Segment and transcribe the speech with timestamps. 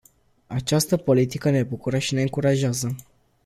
[0.47, 2.95] Această politică ne bucură și ne încurajează.